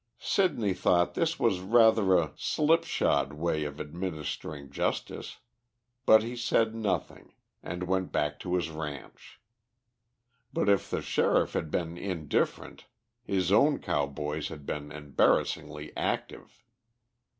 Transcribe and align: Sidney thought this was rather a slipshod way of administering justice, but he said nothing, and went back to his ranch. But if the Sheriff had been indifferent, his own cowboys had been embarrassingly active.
Sidney 0.17 0.73
thought 0.73 1.13
this 1.13 1.37
was 1.37 1.59
rather 1.59 2.15
a 2.17 2.33
slipshod 2.35 3.33
way 3.33 3.65
of 3.65 3.79
administering 3.79 4.71
justice, 4.71 5.37
but 6.07 6.23
he 6.23 6.35
said 6.35 6.73
nothing, 6.73 7.35
and 7.61 7.83
went 7.83 8.11
back 8.11 8.39
to 8.39 8.55
his 8.55 8.71
ranch. 8.71 9.39
But 10.51 10.69
if 10.69 10.89
the 10.89 11.03
Sheriff 11.03 11.53
had 11.53 11.69
been 11.69 11.99
indifferent, 11.99 12.87
his 13.21 13.51
own 13.51 13.77
cowboys 13.77 14.47
had 14.47 14.65
been 14.65 14.91
embarrassingly 14.91 15.95
active. 15.95 16.63